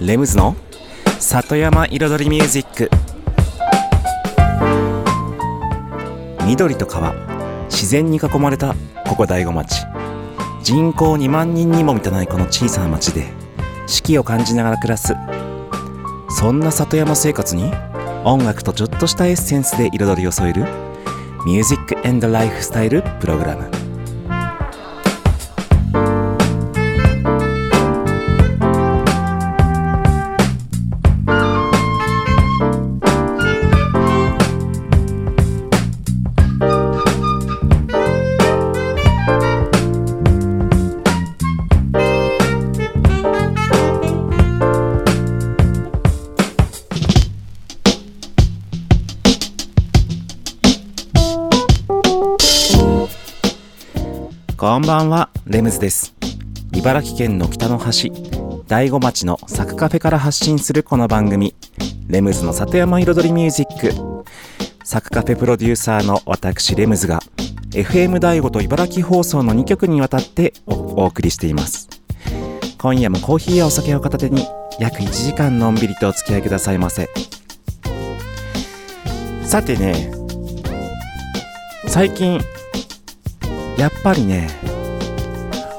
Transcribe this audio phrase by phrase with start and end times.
[0.00, 0.54] レムズの
[1.18, 2.90] 里山彩りミュージック。
[6.44, 7.14] 緑と川
[7.70, 8.74] 自然に囲まれた
[9.08, 9.86] ここ醍醐町。
[10.62, 13.24] 人口2万人にも満たないこの小さな町で
[13.86, 15.14] 四季を感じながら暮らす。
[16.28, 17.72] そんな里山生活に
[18.22, 20.64] 音楽とちょっとしたエッセンスで彩りを添える
[21.46, 23.75] ミュージックエンドライフスタイルプログラム。
[55.56, 56.14] レムズです。
[56.74, 58.12] 茨城県の北の端、
[58.68, 61.54] 大子町のサクカフェから発信するこの番組、
[62.08, 64.24] レムズの里山彩りミュージック。
[64.84, 67.20] サクカフェプロデューサーの私、レムズが、
[67.70, 71.88] FM 大子と茨城放送の2曲にわたってお送りしています。
[72.76, 74.46] 今夜もコーヒーやお酒を片手に、
[74.78, 77.08] 約1時間のんびりとお付き合いくださいませ。
[79.46, 80.12] さてね、
[81.86, 82.42] 最近、
[83.78, 84.50] やっぱりね、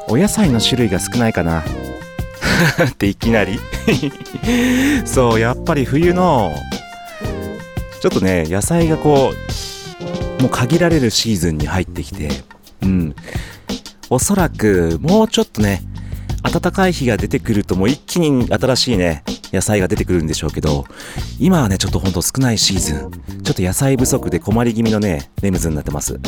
[0.09, 1.63] お野菜の種類が少ないかな。
[2.89, 3.59] っていきなり。
[5.05, 6.53] そう、やっぱり冬の、
[8.01, 9.33] ちょっとね、野菜がこ
[10.39, 12.29] う、もう限られるシーズンに入ってきて、
[12.83, 13.15] うん。
[14.09, 15.81] おそらく、もうちょっとね、
[16.43, 20.85] 暖かい日が出てくるともう一気に新しいね、野菜が出てくるんでしょうけど、
[21.39, 23.43] 今はね、ちょっとほんと少ないシーズン。
[23.43, 26.19] ちょっと野菜不足で困り気味のね、レムズになってます。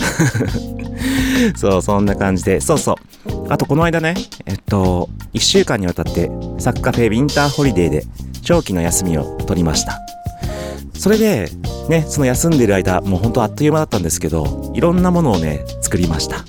[1.55, 2.59] そう、そんな感じで。
[2.59, 3.38] そうそう。
[3.50, 4.14] あと、この間ね、
[4.45, 8.03] えっと、1週間にわたって、サッカフェウィンターホリデーで、
[8.44, 10.00] 長期の休みを取りました。
[10.94, 11.50] それで、
[11.88, 16.46] ね、その休んでる間、もうほんとあっという間だったんですけど、いろんなものをね、作りました。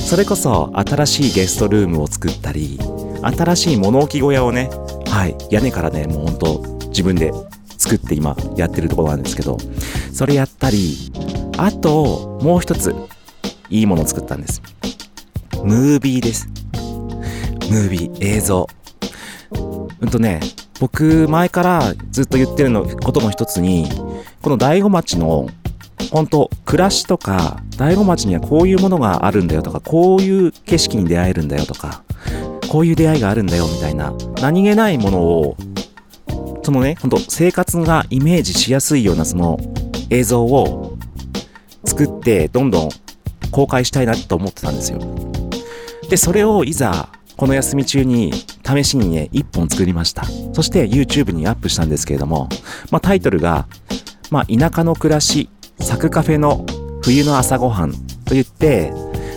[0.00, 2.78] それこそ、新しいゲストルームを作ったり、
[3.22, 4.70] 新しい物置小屋をね、
[5.06, 7.32] はい、屋根からね、もうほんと自分で
[7.78, 9.58] 作って今やってるところなんですけど、
[10.12, 11.12] それやったり、
[11.58, 12.94] あと、もう一つ、
[13.68, 14.62] いいものを作ったんです。
[15.66, 16.48] ムービーです。
[17.68, 18.68] ムービー、映像。
[20.00, 20.38] うんとね、
[20.78, 23.88] 僕、前からずっと言ってるのことの一つに、
[24.42, 25.48] この大子町の、
[26.12, 32.04] 本当暮らしとか、大子町にはこういうものがあるんだよとか、こういう景色に出会えるんだよとか、
[32.68, 35.56] こういう出会いがあるんだよみたいな、何気ないものを、
[36.62, 39.58] そのね、本当生活がイメージしやすいようなその
[40.10, 40.96] 映像を
[41.84, 42.88] 作って、どんどん
[43.50, 45.00] 公開したいなと思ってたんですよ。
[46.08, 48.32] で、それをいざ、この休み中に
[48.64, 50.24] 試しにね、一本作りました。
[50.52, 52.48] そして YouTube にアップしたんですけれども、
[52.90, 53.66] まあタイトルが、
[54.30, 55.48] まあ田舎の暮らし、
[55.80, 56.64] サクカフェの
[57.02, 58.92] 冬の朝ごはんと言って、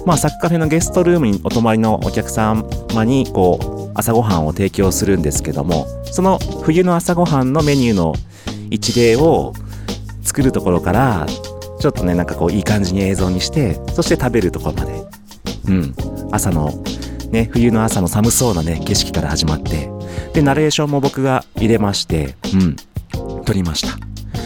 [0.06, 2.64] まあサクカフェのゲストルームにお泊まりのお客様
[3.04, 8.14] にこう、朝ごはんを提供するんですけども、その冬の朝ごはんのメニューの
[8.70, 9.54] 一例を
[10.24, 11.28] 作るところから、
[11.80, 15.04] ちょっとね、なんかこういい感じに映像にして、そして食べるところまで。
[15.68, 15.96] うん。
[16.32, 16.72] 朝の、
[17.32, 19.90] ね、冬の朝の寒そうなね、景色から始まって。
[20.34, 22.76] で、ナレーションも僕が入れまして、うん。
[23.44, 23.98] 撮りました。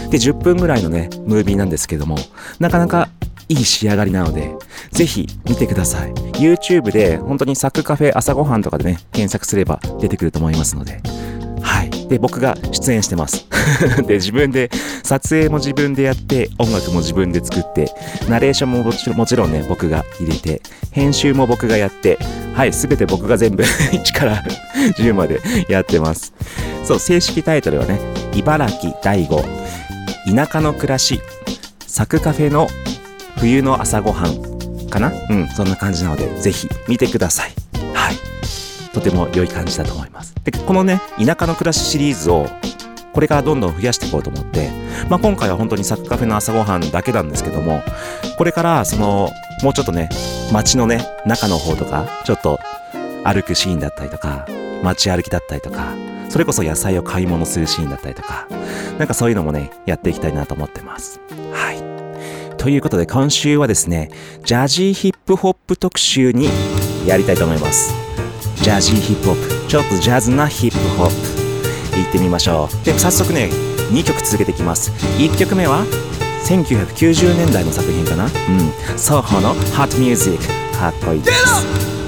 [0.10, 2.18] で、10分ぐらいのね、ムービーなんですけども、
[2.60, 3.10] なかなか
[3.50, 4.56] いい仕上がりなので、
[4.92, 6.14] ぜひ見てください。
[6.34, 11.02] YouTube で本当にサクカフェ朝ごはんとかでね、検索すれば出てくると思いますので。
[12.14, 13.48] で、僕が出演してます。
[14.06, 14.70] で、自分で、
[15.04, 17.92] 撮影も自分でやって、音楽も自分で作って、
[18.30, 22.20] ナレーションももちろんね、僕が入れて、編集も僕がやって、
[22.54, 24.44] はい、すべて僕が全部 1から
[24.96, 26.34] 10までやってます。
[26.86, 28.00] そう、正式タイトルはね、
[28.36, 29.44] 茨城大悟、
[30.28, 31.20] 田舎の暮らし、
[31.88, 32.70] サクカフェの
[33.38, 35.12] 冬の朝ごはんかな？
[35.32, 37.54] うん、そんな感じなので、ぜひ見てください。
[37.96, 38.33] はい。
[38.94, 40.36] とても良い感じだと思います。
[40.44, 42.48] で、このね、田舎の暮らしシリーズを、
[43.12, 44.72] これからどんどん増やしていこうと思って、
[45.10, 47.84] まあ、今回は本当にサクカフェの朝ごはんだけなんですけども、
[48.38, 49.30] これから、その、
[49.62, 50.10] もうちょっとね、
[50.52, 52.60] 街のね、中の方とか、ちょっと
[53.24, 54.46] 歩くシーンだったりとか、
[54.84, 55.94] 街歩きだったりとか、
[56.30, 58.48] それこそ野菜を買い物するシーンだったりとか、
[58.98, 61.20] なんかそういうのもね、やっていきたいなと思ってます。
[61.52, 61.84] はい。
[62.58, 64.10] ということで今週はですね、
[64.44, 66.50] ジャジーヒップホップ特集に
[67.06, 68.03] やりたいと思います。
[68.62, 69.70] ジャジーヒップホップ。
[69.70, 71.98] ちょっとジャズなヒップホップ。
[71.98, 72.86] 行ってみましょう。
[72.86, 73.50] で、早速ね、
[73.92, 74.92] 2曲続けていきます。
[75.18, 75.86] 1曲目は、
[76.46, 78.26] 1990年代の作品かな？
[78.26, 78.30] うん。
[78.98, 80.38] ソーホの Hot Music。
[80.78, 82.03] かっこいいです。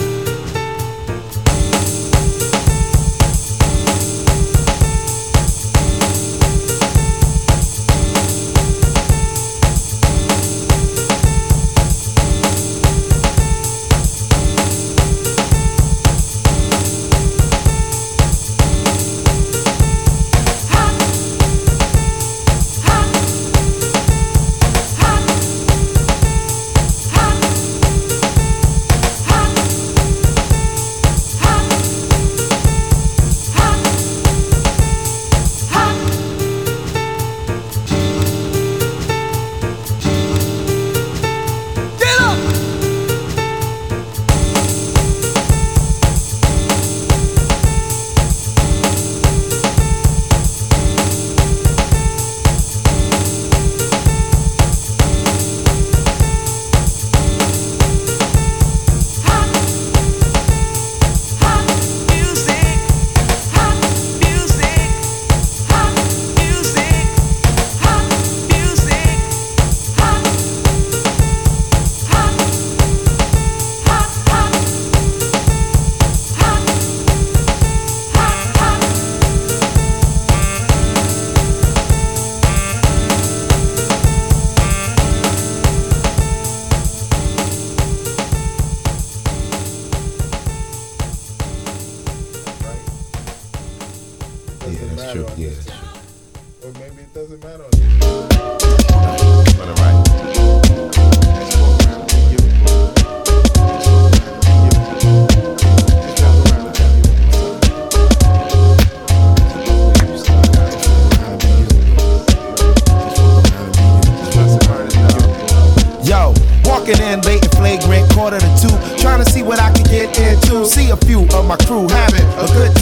[120.65, 122.25] See a few of my crew having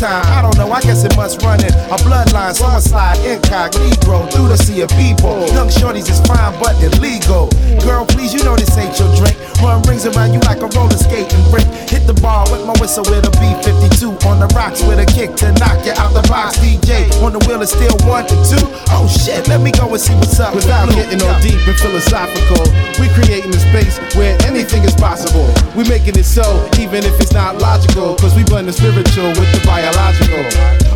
[0.03, 0.27] time.
[0.27, 2.53] I don't know, I guess it must run in a bloodline.
[2.53, 5.47] So I slide incognito through the sea of people.
[5.55, 7.47] Young shorties is fine, but illegal.
[7.79, 9.39] Girl, please, you know this ain't your drink.
[9.63, 11.67] Run rings around you like a roller skating brake.
[11.88, 15.39] Hit the bar with my whistle with a B52 on the rocks with a kick
[15.39, 16.59] to knock you out the box.
[16.59, 18.67] DJ on the wheel is still one to two.
[18.91, 20.51] Oh shit, let me go and see what's up.
[20.53, 22.67] Without getting all deep and philosophical,
[22.99, 25.47] we creating a space where anything is possible.
[25.79, 26.44] We making it so,
[26.75, 29.93] even if it's not logical, cause we blend the spiritual with the biological.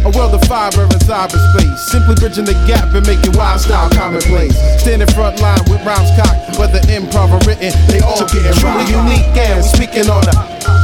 [0.08, 4.56] A world of fiber and cyberspace, simply bridging the gap and making wild style commonplace.
[4.80, 9.36] Standing front line with rhymes cocked, whether improv or written, they all getting Truly unique
[9.36, 10.36] and speaking on the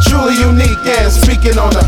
[0.07, 1.83] Truly unique and speaking on the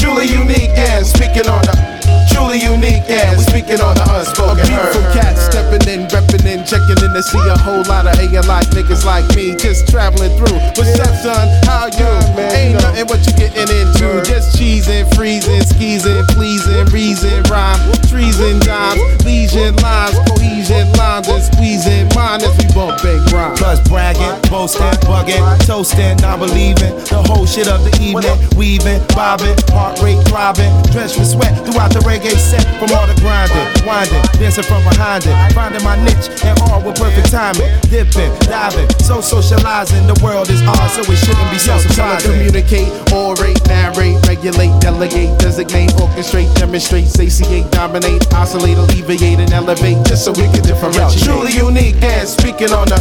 [0.00, 1.91] Truly unique and speaking on the
[2.32, 4.64] Truly unique yeah, we speaking on the unspoken.
[4.64, 8.08] A unspoken beautiful cat stepping in, repping in, checking in to see a whole lot
[8.08, 10.56] of ALI niggas like me just traveling through.
[10.76, 11.46] What's up, son?
[11.68, 12.10] How you?
[12.40, 14.24] Ain't nothing what you getting into.
[14.24, 22.08] Just cheesing, freezing, skeezing, pleasing, reason, rhyme, treason, dimes, lesion lines, cohesion lines, and squeezing
[22.14, 23.54] mine as we bump big rhyme.
[23.56, 26.96] Plus bragging, boasting, bugging, toasting, non believing.
[27.12, 31.91] The whole shit of the evening, weaving, bobbing, heart rate throbbing, drenched with sweat throughout
[31.92, 32.64] the reggae set.
[32.80, 36.96] From all the grinding, winding, dancing from behind it, finding my niche and all with
[36.96, 37.68] perfect timing.
[37.92, 40.06] Dipping, diving, so socializing.
[40.06, 42.32] The world is ours, so it shouldn't be so surprising.
[42.32, 50.24] Communicate, orate, narrate, regulate, delegate, designate, orchestrate, demonstrate, satiate, dominate, oscillate, alleviate, and elevate, just
[50.24, 51.22] so we can Yo, differentiate.
[51.22, 52.98] truly unique and speaking on the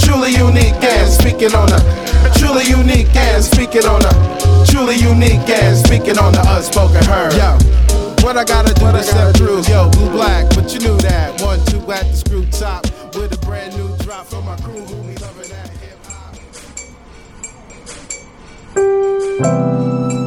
[0.00, 1.78] truly unique and speaking on the
[2.38, 4.12] truly unique and speaking on the
[4.66, 7.32] truly unique and speaking on the unspoken word.
[7.36, 7.56] Yo,
[8.22, 9.62] what I gotta do to step through?
[9.62, 11.40] Yo, blue black, but you knew that.
[11.42, 12.84] One, two at the screw top
[13.14, 15.98] with a brand new drop for my crew who be loving that hip
[19.44, 20.19] hop.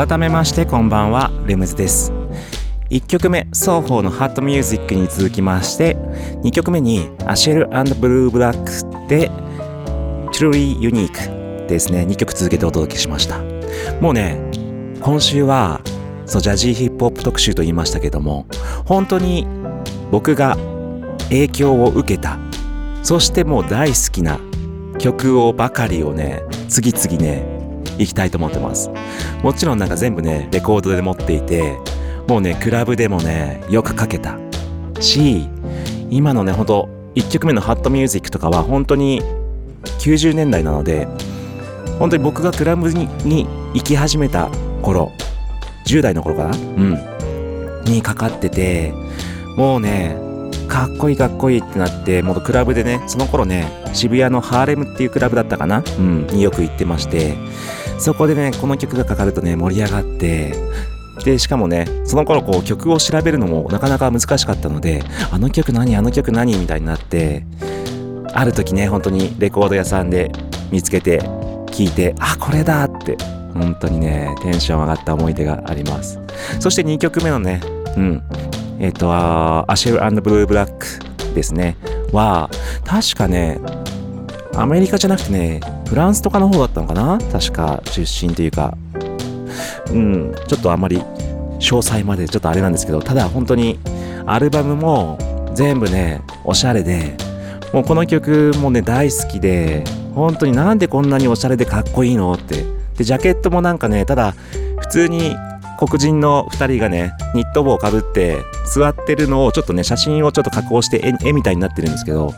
[0.00, 2.10] 改めましてこんばんはレムズです。
[2.88, 5.94] 1曲目双方のハットミュージックに続きまして
[6.42, 9.30] 2曲目にアシェルブルーブラックで
[10.32, 12.06] Truly Unique ですね。
[12.08, 13.42] 2曲続けてお届けしました。
[14.00, 14.40] もうね
[15.02, 15.82] 今週は
[16.24, 18.46] そうジャジーヒップホップ特集と言いましたけども
[18.86, 19.46] 本当に
[20.10, 20.56] 僕が
[21.24, 22.38] 影響を受けた
[23.02, 24.40] そしてもう大好きな
[24.98, 27.59] 曲をばかりをね次々ね
[28.00, 28.90] いきたいと思ってます。
[29.42, 31.78] もちろんなんか全部ねレコードで持っていて
[32.26, 34.38] もうねクラブでもねよくかけた。
[35.00, 35.48] し
[36.10, 39.22] 今のねほんと1曲目のハットミュージックとかは本当に
[40.00, 41.06] 90年代なので
[41.98, 44.48] 本当に僕がクラブにに行き始めた
[44.82, 45.12] 頃
[45.86, 46.56] 10代の頃かな？
[46.56, 46.98] うん。
[47.84, 48.92] にかかってて
[49.56, 50.16] もうね
[50.68, 55.82] かっこいいかっこいいってなってもうクラブでねその頃ね渋谷のハーレムっていうクラブだったかな？
[55.98, 56.26] うん。
[56.28, 57.36] によく行ってまして
[58.00, 60.54] そこでねこの曲がかかるとね盛り上がって
[61.24, 67.44] でしかもねその頃こう曲を調べるのもなかなか難しかったのであの曲何あの曲何みたいになって
[68.32, 70.32] ある時ね本当にレコード屋さんで
[70.70, 71.20] 見つけて
[71.66, 73.16] 聞いてあこれだって
[73.54, 76.20] 本当にねテンション上がった思い出があります。
[76.60, 77.60] そして2曲目のね
[77.96, 78.22] うん。
[78.78, 80.86] えっ、とアシェルブルーブラック
[81.34, 81.76] ですね。
[82.12, 82.48] は
[82.84, 83.60] 確かね
[84.54, 85.60] アメリカじゃなくてね
[85.90, 87.18] フランスとかの方だったのかな？
[87.32, 88.76] 確か出身というか。
[89.90, 90.98] うんちょっとあんまり
[91.58, 93.02] 詳細までちょっとあれなんですけど。
[93.02, 93.80] ただ本当に
[94.24, 95.18] アルバムも
[95.52, 97.16] 全部ねおしゃれで
[97.72, 99.82] もうこの曲もね大好きで
[100.14, 102.64] 本当になんでこんなにおしゃれでかっこいいのって。
[102.96, 104.34] でジャケットもなんかねただ
[104.78, 105.34] 普通に
[105.78, 108.38] 黒人の2人がねニット帽をかぶって
[108.72, 112.32] 座ってるのをちょっとね写真をちょっと加工して絵絵みたいになってるんですけど。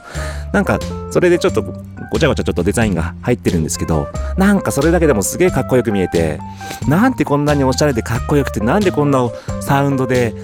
[0.53, 0.79] なんか
[1.11, 1.63] それでちょっと
[2.13, 6.39] ごちゃごちゃちょっとデザインが入ってるんですけどなんかそれだけでもすげえかっこよく見えて
[6.87, 9.31] なんてこんなにおしゃれでかっこよくてなんでこんな
[9.63, 10.35] サウンドで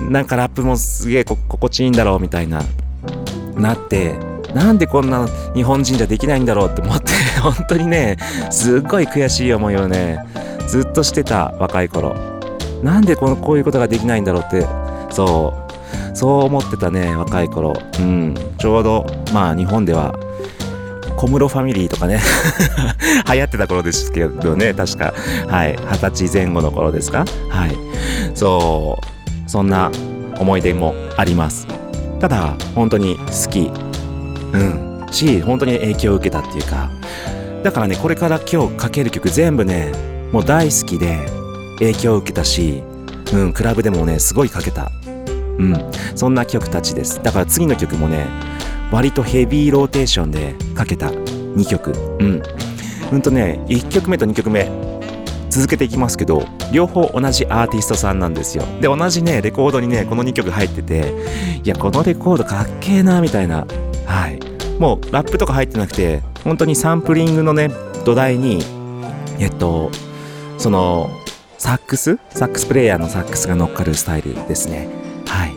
[0.00, 2.62] なんかラップもすげえ心地いいんだろうみたいな
[3.56, 4.18] なって
[4.54, 7.12] なんでこんな日本人じゃできないんだろうって思って
[7.42, 8.18] 本当にね
[8.50, 10.18] すっごい悔しい思いをね
[10.68, 12.14] ずっとしてた若い頃。
[12.82, 14.66] なんでこのこういうことができないんだろうって
[15.10, 15.54] そ
[16.12, 17.72] うそう思ってたね若い頃。
[17.98, 18.34] うん。
[18.58, 20.14] ちょうどまあ日本では
[21.24, 22.20] 小室ファミリーとかね。
[23.32, 25.14] 流行ってた頃ですけどね確か。
[25.48, 25.74] はい。
[25.90, 27.24] 二十歳前後の頃ですか？
[27.48, 27.74] はい。
[28.34, 28.98] そ
[29.46, 29.50] う。
[29.50, 29.90] そんな
[30.38, 31.66] 思い出もあります。
[32.20, 33.70] ただ本当に好き。
[34.52, 35.06] うん。
[35.10, 36.90] し本当に影響を受けたっていうか。
[37.62, 39.92] だからねこれから今日かける曲全部ね
[40.30, 41.20] もう大好きで
[41.78, 42.82] 影響を受けたし
[43.32, 44.90] うんクラブでもねすごいかけた。
[45.58, 45.82] うん。
[46.14, 47.18] そんな曲たちです。
[47.22, 48.26] だから次の曲もね
[48.94, 51.90] 割とヘビーローテーションでかけた2曲。
[52.20, 52.42] うん。
[53.12, 54.70] うんとね1曲目と2曲目
[55.50, 58.62] 続けていきますけど両方同じアーティストさんなんですよ。
[58.80, 61.12] で同じねレコードにねこの2曲入ってて
[61.64, 63.66] いやこのレコードかっけえなみたいな。
[64.06, 64.38] はい。
[64.78, 67.70] もうラップとか入ってなくて本当にサンプリングのね
[68.04, 68.60] 土台に
[69.40, 69.90] えっと
[70.56, 71.10] その
[71.58, 72.20] サックス？
[72.30, 74.88] サックスプレイヤーのサックスが乗っかるスタイルですね。
[75.26, 75.52] はい。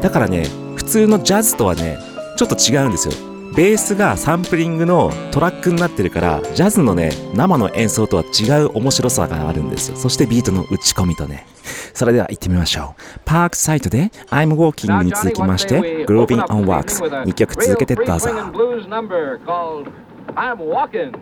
[0.00, 1.98] だからね普通のジャズとはね
[2.38, 3.14] ちょっと違うんですよ
[3.56, 11.48] ベースがサンプリングのトラックになってるからジャズのね生の演奏とは違う面白さがあるんですよそしてビートの打ち込みとね
[11.94, 18.30] それでは行ってみましょうパークサイトで I'm Walking に続きましてグロービン on Works 2曲続けてどうぞ
[20.36, 21.14] I'm walking.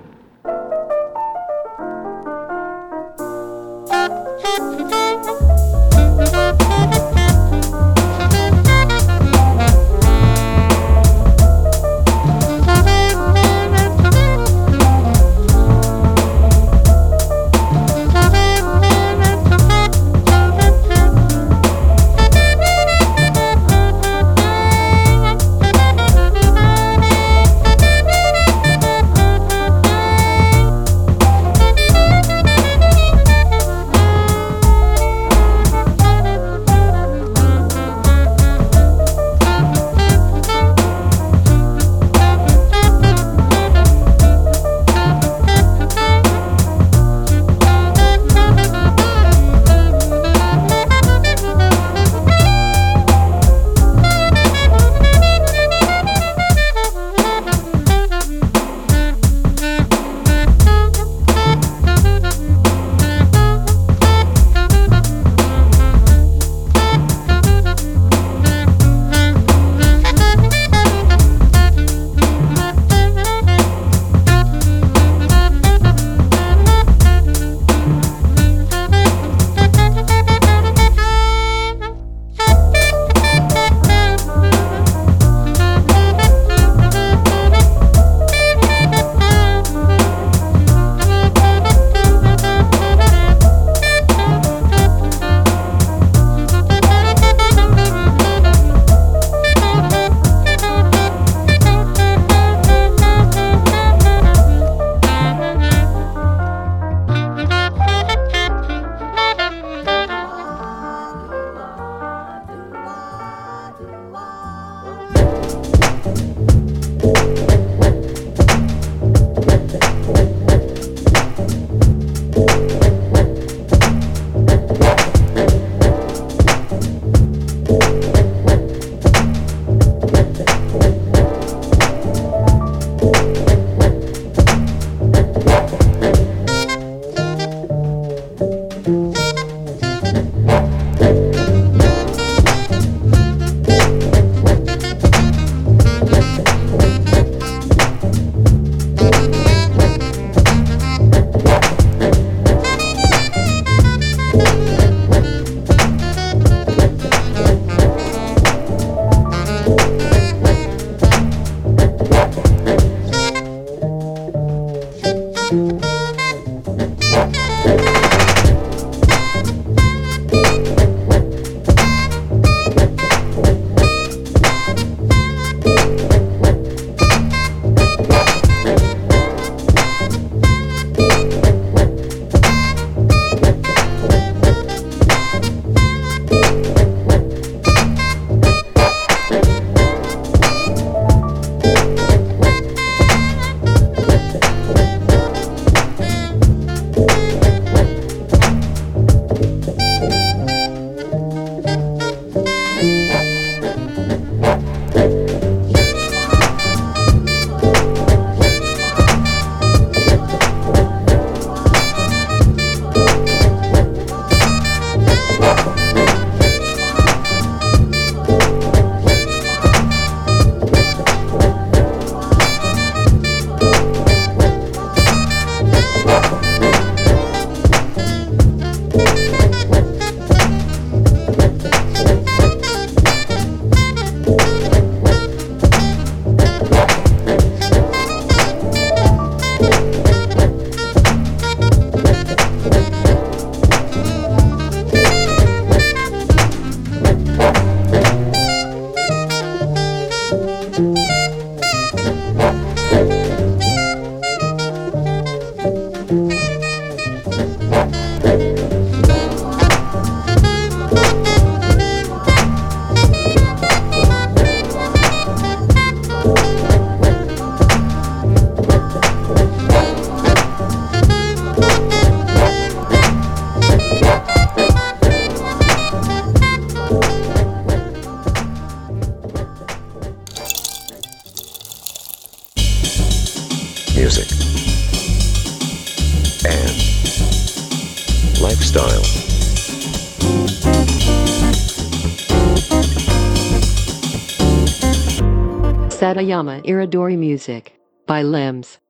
[296.26, 297.73] Satayama Iridori Music
[298.04, 298.80] by Limbs.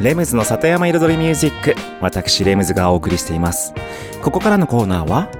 [0.00, 3.72] レムズの里山彩りミュージック私レムズがお送りしています
[4.20, 5.30] ここからのコーナーは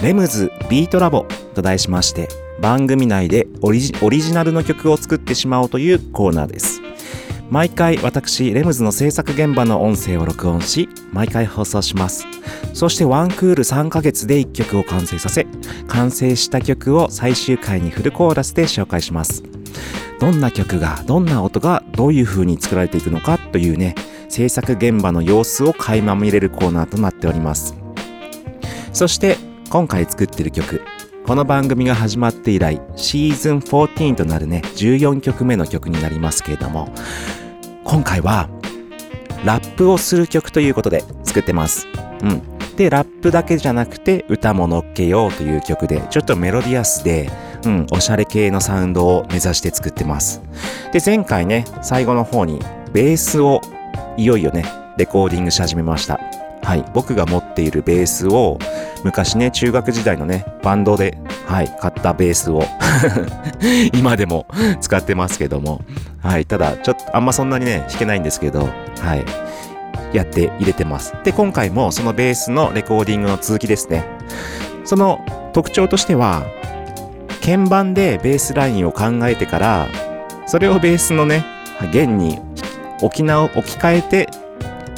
[0.00, 2.28] レムズビートラボと題しまして
[2.60, 6.81] 番組内でオリジオリジナルの曲を作ってしまおうというコーナーです
[7.52, 12.24] 毎回私レムズの制作現場の音声を録音し毎回放送します。
[12.72, 15.46] そしてワンクール3ヶ月で1曲を完成させ
[15.86, 19.42] 完成した曲を最終回にフルコーラスで紹介します。
[20.18, 23.96] どんな曲がどんな音がどういう風に作られていくのかというね
[24.30, 27.76] 制作現場の様子を垣間見れるコーナーとなっております。
[28.94, 29.36] そして
[29.68, 30.80] 今回作ってる曲。
[31.24, 36.92] この番組が始まって以来シーズン14となるね14曲目の曲になりますけれども
[37.84, 38.48] 今回は
[39.44, 41.86] ラップをする曲ということで作ってます
[42.22, 42.42] うん
[42.76, 47.30] でラップだけじゃなくて歌も乗っけようという曲でちょっとメロディアスで
[47.64, 50.42] うん、おしゃれ系のサウンドを目指して作ってます。
[50.92, 52.60] で、前回ね、最後の方に
[52.92, 53.60] ベースを
[54.16, 54.64] いよいよね、
[54.98, 56.41] レコーディングし始めました。
[56.62, 58.58] はい、僕が持っているベースを
[59.04, 62.62] 昔ね、中学時代のね、バンドで、はい、買ったベースを
[63.92, 64.46] 今でも
[64.80, 65.80] 使ってますけども、
[66.22, 68.68] はい、ただ、ちょっとあんまそんなにね、弾けないんですけど、
[69.00, 69.24] はい、
[70.16, 71.14] やって入れてます。
[71.24, 74.04] で、今回もそのベースのレコーディングの続きですね。
[74.84, 75.20] その
[75.52, 76.44] 特徴としては、
[77.44, 79.88] 鍵盤でベースラインを考えてから、
[80.46, 81.44] それをベースのね、
[81.92, 82.38] 弦に
[83.00, 84.28] 置き直、置き換えて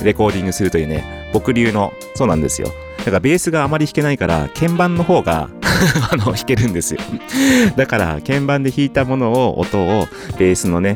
[0.03, 2.69] レコーディングするというね、僕流の、そうなんですよ。
[2.99, 5.51] だからベースがあまり弾けないから、鍵盤の方が
[6.13, 7.01] あの、弾けるんですよ。
[7.77, 10.07] だから、鍵盤で弾いたものを、音を
[10.39, 10.95] ベースのね、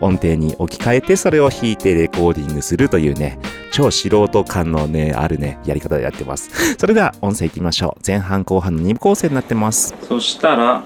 [0.00, 3.40] 音程に置き換えて、それを弾いてレコーディングするというね、
[3.72, 6.76] 超素人感のね、あるね、やり方でやってます。
[6.78, 8.02] それでは、音声いきましょう。
[8.06, 9.94] 前半後半の2部構成になってます。
[10.08, 10.84] そしたら、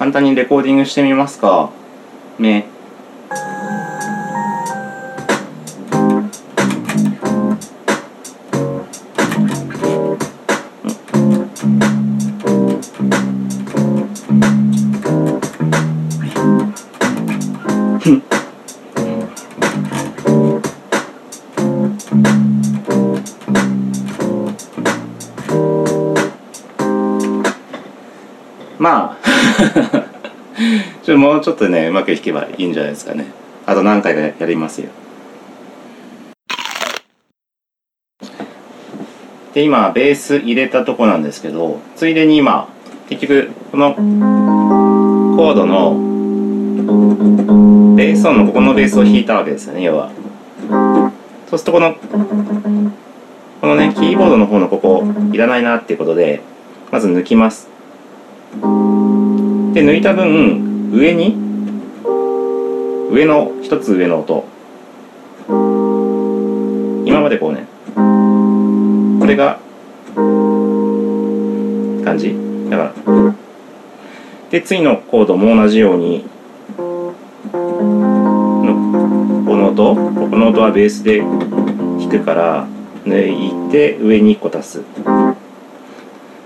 [0.00, 1.68] 簡単にレコーディングしてみますか。
[2.38, 2.64] ね。
[28.78, 29.19] まあ
[31.02, 33.26] ちょもうちょっとねうまく弾けばいいんじゃないですかね。
[33.66, 34.88] あと何回かやりますよ。
[39.54, 42.68] で今ベース入れたとこなんですけどついでに今
[43.08, 45.96] 結局このコードの
[47.96, 50.10] ベース音のここのベースを弾いたわけですよね要は。
[51.48, 51.94] そうするとこの
[53.60, 56.40] このねキーボードの方のここいらないなっていうことで
[56.92, 57.68] まず抜きます。
[59.80, 61.34] で抜いた分上に
[63.10, 64.44] 上の一つ上の音。
[67.06, 67.66] 今までこうね。
[67.94, 69.58] これが
[72.04, 72.36] 感じ。
[72.68, 73.34] だから。
[74.50, 76.26] で次のコードも同じように
[76.66, 77.14] こ
[79.56, 79.94] の音。
[79.94, 82.66] この音はベースで弾くから
[83.04, 84.82] 抜いて上に1個足す。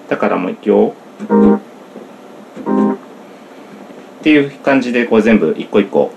[0.08, 0.94] だからもう一応
[4.24, 6.10] っていう感じでこう全部一個一個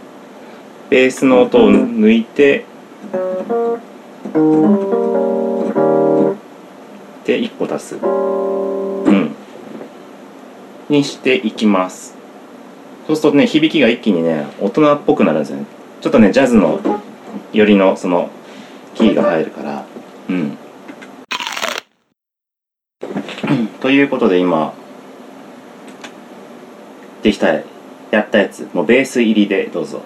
[0.89, 2.63] ベースの音を抜いて
[7.25, 7.95] で1個足す。
[7.97, 9.35] うん。
[10.87, 12.15] にしていきます。
[13.07, 15.65] そうするとね響きが一気にね大人っぽくなるんですよね。
[15.99, 16.79] ちょっとねジャズの
[17.51, 18.29] よりのその
[18.95, 19.85] キーが入るから。
[20.29, 20.57] うん。
[23.81, 24.73] ということで今
[27.21, 27.53] できた
[28.11, 28.67] やったやつ。
[28.73, 30.01] もうベース入りでどうぞ。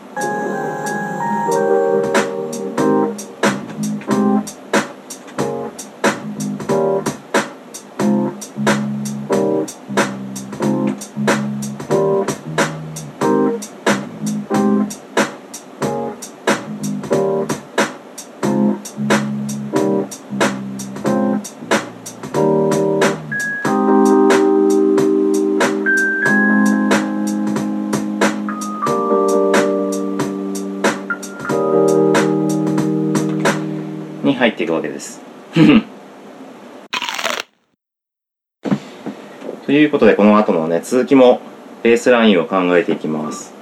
[39.91, 41.41] いうことでこの後のね続きも
[41.83, 43.53] ベースラインを考えていきます。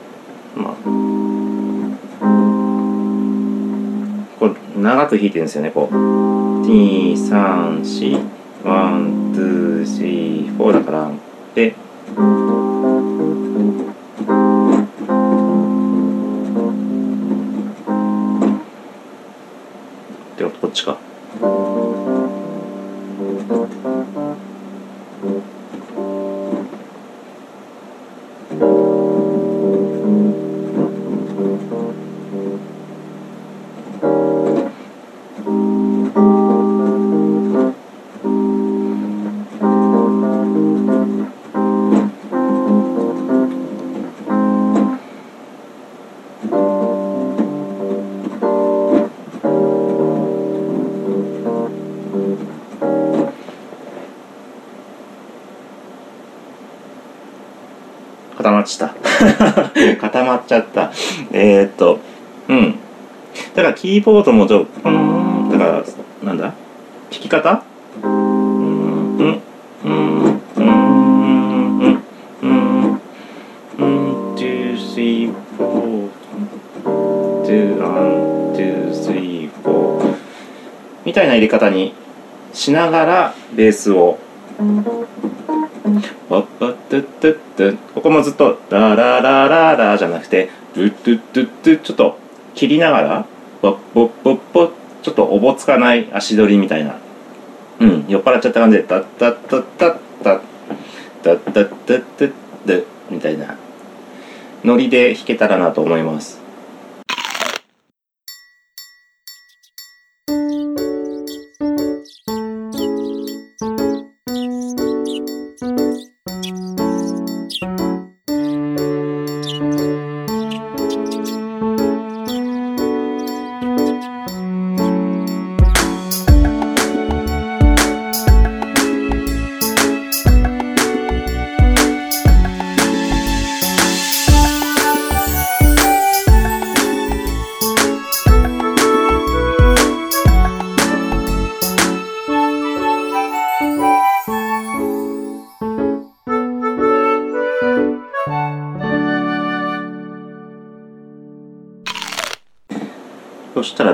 [0.56, 0.74] まあ、
[4.40, 5.96] これ長く弾いてるんですよねこう。
[6.68, 8.22] 234
[8.64, 11.12] one、two、three、four だから
[11.56, 11.74] で
[20.38, 21.09] でこっちか
[58.40, 58.96] 固まっちゃった。
[60.00, 60.92] 固まっちゃった。
[61.34, 62.00] えー、っと
[62.48, 62.76] うん。
[63.54, 65.84] だからキーボードもちょうんだから
[66.24, 66.44] なんだ？
[66.46, 66.54] 弾
[67.10, 67.62] き方？
[68.02, 69.18] うん。
[69.18, 69.42] うん。
[69.84, 70.42] うん。
[70.56, 70.70] うん。
[71.82, 72.02] うん。
[72.42, 73.02] うん。
[73.78, 74.36] うん。
[74.36, 76.10] two three four
[77.46, 80.16] two one two three four
[81.04, 81.94] みたいな入れ方に
[82.54, 84.18] しながらベースを
[86.30, 92.18] ワッパットゥットゥットゥここもずっとラララララじゃなくてドゥッドゥッドゥッドゥちょっと
[92.56, 93.26] 切りながら
[93.62, 96.98] ワッポッポッポちょっとおぼつかない足取りみたいな。
[97.80, 100.40] うん酔っ払っちゃった感じでタッタッタッタッタッ
[101.24, 102.34] タッタッタッタッ
[102.68, 103.58] タッみたいな。
[104.64, 106.39] ノリで弾けたらなと思います。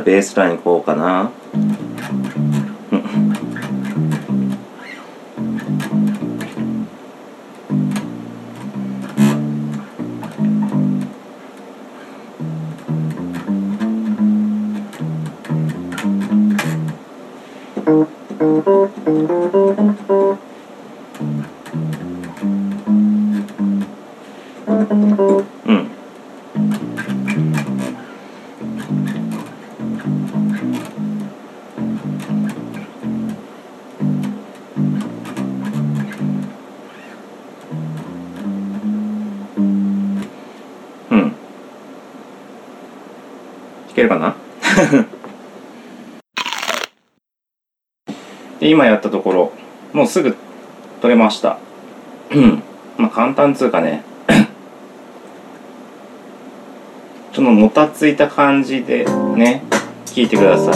[0.05, 1.31] ベースラインこうかな。
[53.35, 54.03] 単つうかね
[57.33, 59.63] ちょっともたついた感じでね
[60.05, 60.75] 聞いてください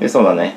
[0.00, 0.56] でそうだね。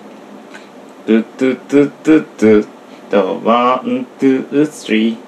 [1.06, 2.68] トゥトゥトゥトゥ
[3.12, 5.25] トゥワン、ツー、スリー。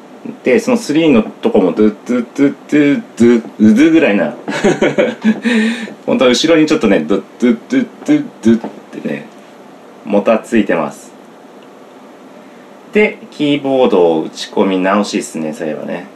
[0.47, 4.33] で、そのスリーのとこもトゥトゥトゥトゥトゥ、うずぐらいな。
[6.07, 9.25] 本当は後ろにちょっとね、ドゥトゥトゥトゥトゥってね、
[10.05, 11.11] もたついてます。
[12.93, 16.07] で、キーボードを打ち込み直しですね、そういえばね。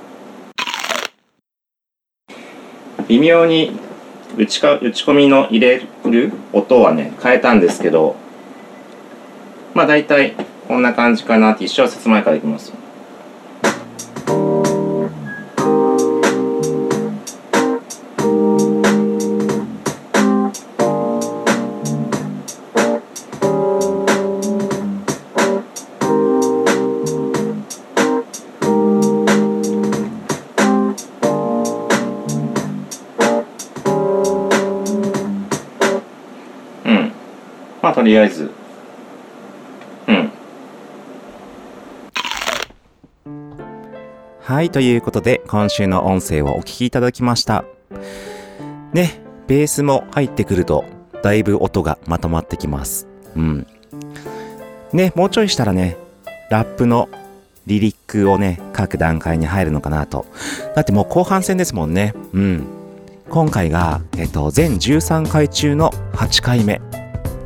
[3.09, 3.77] 微妙に
[4.37, 8.15] 打ちか打ち込みの入れる音はね変えたんですけど
[9.73, 10.35] まあ大体
[10.69, 12.80] こんな感じかなって一小節前からいきます
[38.11, 38.51] りあえず。
[40.07, 40.31] うん。
[44.41, 47.63] はいということで今週の音声をお聞きいただきました。
[48.91, 50.83] ねベースも入ってくると
[51.23, 53.07] だいぶ音がまとまってきます。
[53.35, 53.67] うん。
[54.91, 55.95] ねもうちょいしたらね
[56.49, 57.07] ラップの
[57.65, 60.25] リリックをね書く段階に入るのかなと。
[60.75, 62.13] だってもう後半戦ですもんね。
[62.33, 62.65] うん。
[63.29, 66.81] 今回が、えっと、全13回中の8回目。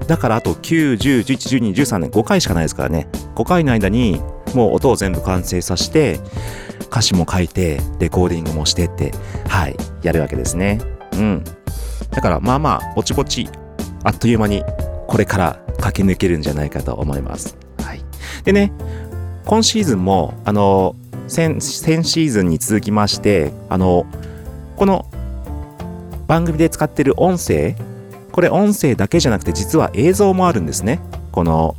[0.08, 3.08] だからあと9、10、11、12、13年5回しかないですからね。
[3.36, 4.22] 5回の間に
[4.54, 6.20] もう音を全部完成させて、
[6.92, 9.12] 歌詞も書いて、レコーディングもしてって、
[9.48, 10.80] はい、やるわけですね。
[11.14, 11.44] うん。
[12.12, 13.50] だからまあまあ、ぼちぼち、
[14.04, 14.64] あっという間に
[15.08, 17.58] これから駆け抜けるんじゃないかと思います。
[17.80, 18.02] はい。
[18.44, 18.72] でね、
[19.46, 20.96] 今シーズンも、あの、
[21.28, 24.06] 先、先シーズンに続きまして、あの、
[24.76, 25.06] この
[26.28, 27.76] 番組で使ってる音声、
[28.36, 31.00] これ音声だけじゃなくて実は映像もあるんですね。
[31.32, 31.78] この、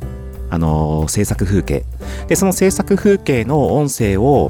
[0.49, 1.85] あのー制作風景。
[2.27, 4.49] で、その制作風景の音声を、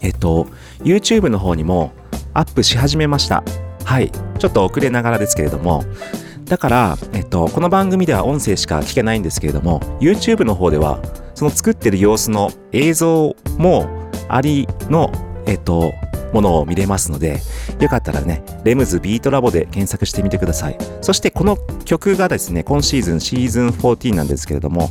[0.00, 0.46] えっと、
[0.78, 1.92] YouTube の方にも
[2.32, 3.44] アップし始めました。
[3.84, 4.10] はい。
[4.38, 5.84] ちょっと遅れながらですけれども。
[6.46, 11.02] だから、えっと、この番組では音声しか聞けないんですけれども、YouTube の方では、
[11.34, 15.12] その作ってる様子の映像もありの、
[15.44, 15.92] えっと、
[16.32, 17.40] ものを見れますので、
[17.80, 20.78] よかったらね、レムズビートラボで検索してみてください。
[21.00, 24.90] そしてこの曲がですね、今シーズンシーズン14なんですけれども、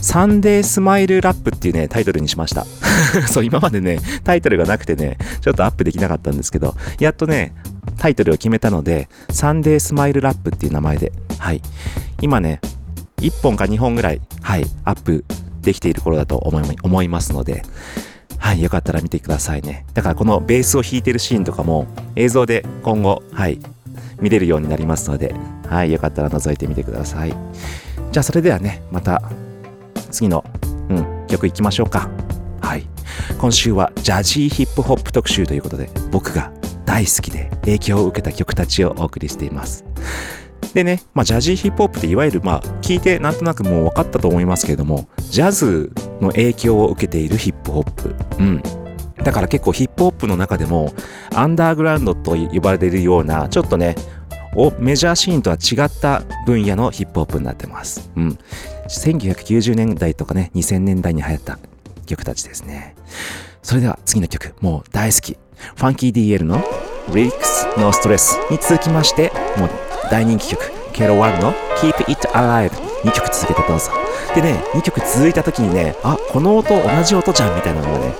[0.00, 2.66] サンデースマイルラップっていうね、タイトルにしました。
[3.28, 7.54] そう、今までね、タイトルがなくてね、ちょっとアップできなかったんですけど、やっとね、
[7.98, 11.62] タイトルを決めたので、サンデースマイルラップっていう名前で、はい。
[12.20, 12.60] 今ね、
[13.18, 15.24] 1本か2本ぐらい、はい、アップ
[15.62, 17.62] できている頃だと思い思いますので、
[18.46, 19.84] はい、よかったら見てくださいね。
[19.92, 23.58] だからこのベースを弾いてるシーンとかも映像で今後、はい、
[24.20, 25.34] 見れるようになりますので、
[25.68, 27.34] はい、よかったら覗いてみてください。
[28.12, 29.20] じゃあそれではね、また
[30.12, 30.44] 次の、
[30.88, 32.08] うん、曲いきましょうか。
[32.60, 32.86] はい。
[33.36, 36.52] 今週はジャジーヒップホップ特集ということで、僕が
[36.84, 39.84] 大好きで影響を受けた曲たちをお送りしています。
[40.76, 48.14] でね、まあ、ジャジーヒップホップっていわゆる、まあ、聞いてなんとなくもう分かったと思いますけれども、ジャズの影響を受けているヒップホップ。
[48.38, 48.62] うん。
[49.24, 50.92] だから結構ヒップホップの中でも、
[51.34, 53.94] アンダーグラウンドと呼ばれているような、ちょっとね、
[54.54, 58.10] おメジャーシーンとは違った分野のヒップホップになってます。
[58.14, 58.38] うん。
[58.88, 61.58] 1990年代とかね、2000年代に流行った
[62.04, 62.96] 曲たちですね。
[63.62, 65.38] それでは次の曲、もう大好き。
[65.74, 66.62] ファンキー DL の
[67.08, 72.70] Lyrics No Stress に続きまして、もう大人気曲、ケロワンの Keep It Alive
[73.04, 73.90] 2曲続けてどうぞ。
[74.34, 78.14] でね、2曲続いた時にね、あ、この音同じ音じゃんみたいなのがね、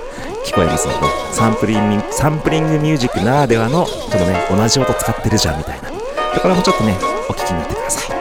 [0.45, 0.99] 聞こえますので、
[1.31, 5.89] サンプリング、サンプリングミュージックならではの、このね、同じ音使ってるじゃんみたいな。
[5.89, 6.95] ところもちょっとね、
[7.29, 8.16] お聞きになってください。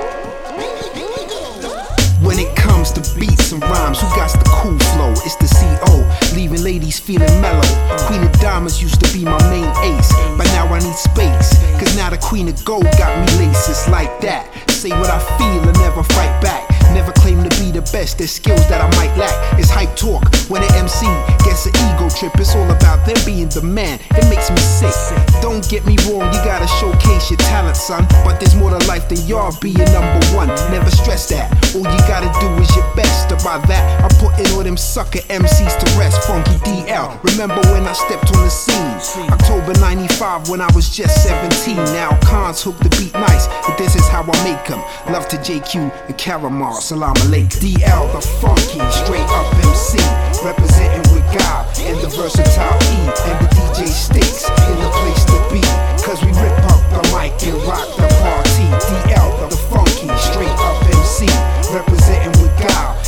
[2.97, 5.13] To beats and rhymes, who got the cool flow?
[5.25, 6.01] It's the CO,
[6.35, 7.69] leaving ladies feeling mellow.
[8.07, 11.53] Queen of Diamonds used to be my main ace, but now I need space.
[11.79, 14.49] Cause now the Queen of Gold got me laces like that.
[14.71, 16.65] Say what I feel and never fight back.
[16.95, 19.59] Never claim to be the best, there's skills that I might lack.
[19.59, 21.05] It's hype talk when an MC
[21.45, 22.33] gets an ego trip.
[22.41, 25.36] It's all about them being the man, it makes me sick.
[25.43, 28.07] Don't get me wrong, you gotta showcase your talent, son.
[28.25, 30.49] But there's more to life than y'all being number one.
[30.71, 31.53] Never stress that.
[31.75, 33.27] All you gotta do is your best.
[33.27, 36.23] About that, I'm putting all them sucker MCs to rest.
[36.27, 37.19] Funky DL.
[37.25, 39.29] Remember when I stepped on the scene?
[39.31, 41.77] October 95 when I was just 17.
[41.93, 44.81] Now cons hook the beat nice, but this is how I make them.
[45.13, 46.75] Love to JQ and Caramel.
[46.75, 47.61] Salam alaikum.
[47.61, 49.99] DL, the funky, straight up MC.
[50.45, 52.99] Representing with God and the versatile E.
[53.27, 55.61] And the DJ sticks in the place to be.
[56.03, 58.67] Cause we rip up the mic and rock the party.
[58.87, 61.27] DL, the funky, straight up MC.
[61.73, 61.85] God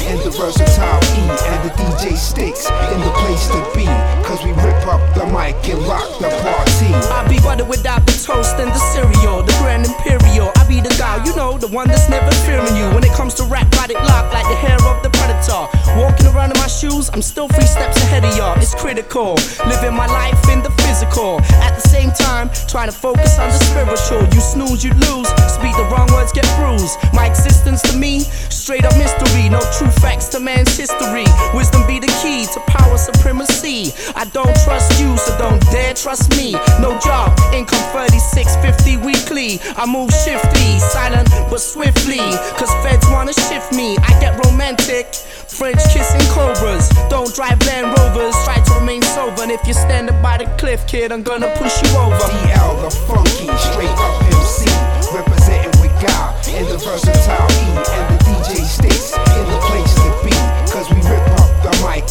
[0.08, 1.22] and the versatile E.
[1.52, 3.84] And the DJ sticks in the place to be.
[4.24, 6.90] Cause we rip up the mic and rock the party.
[7.12, 10.52] I be butter without the toast and the cereal, the grand imperial.
[10.56, 12.88] I be the guy, you know, the one that's never fearing you.
[12.94, 15.64] When it comes to rap, it locked like the hair of the predator.
[15.96, 18.56] Walking around in my shoes, I'm still three steps ahead of y'all.
[18.58, 21.40] It's critical, living my life in the physical.
[21.64, 24.22] At the same time, trying to focus on the spiritual.
[24.34, 25.28] You snooze, you lose.
[25.48, 26.98] Speak the wrong words, get bruised.
[27.14, 28.20] My existence to me,
[28.52, 29.48] straight up mystery.
[29.48, 31.26] No true facts to man's history.
[31.54, 33.92] Wisdom be the key to power supremacy.
[34.14, 36.52] I don't trust you, so don't dare trust me.
[36.80, 39.61] No job, income 3650 weekly.
[39.76, 42.22] I move shifty, silent but swiftly.
[42.58, 43.96] Cause feds wanna shift me.
[43.98, 45.14] I get romantic.
[45.48, 46.88] French kissing cobras.
[47.08, 48.37] Don't drive Land Rovers.
[48.44, 49.42] Try to remain sober.
[49.42, 52.14] And if you're standing by the cliff, kid, I'm gonna push you over.
[52.14, 54.68] DL, the funky, straight up MC.
[55.14, 57.64] Representing with God the versatile E.
[57.96, 58.67] And the DJ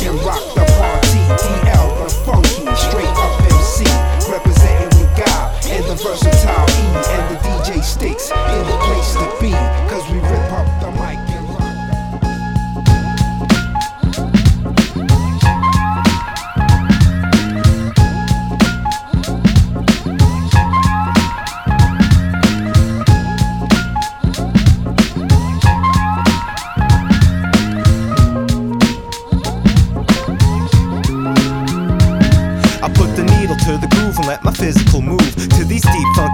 [0.02, 1.77] and rock the party.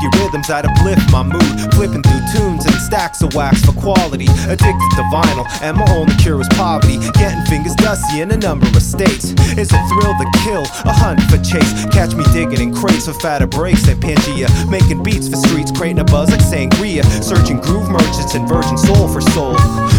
[0.04, 1.74] Funky rhythms that uplift my mood.
[1.74, 4.28] Flipping through tunes and stacks of wax for quality.
[4.48, 6.98] Addicted to vinyl, and my only cure is poverty.
[7.14, 9.34] Getting fingers dusty in a number of states.
[9.58, 11.86] It's a thrill to kill, a hunt for chase.
[11.92, 14.48] Catch me digging in crates for fatter breaks at Pangea.
[14.70, 17.04] Making beats for streets, creating a buzz like sangria.
[17.24, 19.56] Searching groove merchants and virgin soul for soul.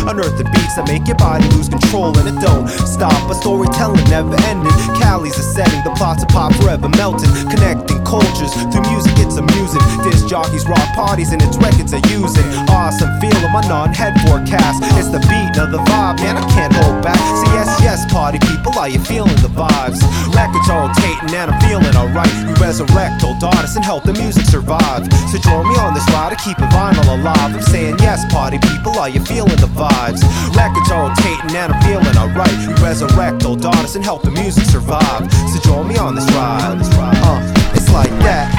[0.08, 3.14] Unearthing beats that make your body lose control, and it don't stop.
[3.30, 4.72] A storytelling never ending.
[5.00, 7.30] Cali's a setting, the plots of pop forever melting.
[7.48, 9.80] Connecting cultures through music, it's amusing.
[10.02, 12.46] Disc jockeys rock parties, and its records are using.
[12.70, 14.82] Awesome feel of my non head forecast.
[14.98, 17.18] It's the beat of the vibe, man, I can't hold back.
[17.40, 20.00] Say yes, yes, party people, are you feeling the vibes?
[20.34, 22.30] Records are rotating, and I'm feeling alright.
[22.46, 25.06] We resurrect old artists and help the music survive.
[25.30, 27.54] So join me on this ride to keep it vinyl alive.
[27.54, 30.22] I'm saying yes, party people, are you feeling the vibes?
[30.54, 32.54] Records are rotating, and I'm feeling alright.
[32.68, 35.30] We resurrect old artists and help the music survive.
[35.52, 36.78] So join me on this ride.
[36.80, 37.40] Uh,
[37.74, 38.53] it's like that.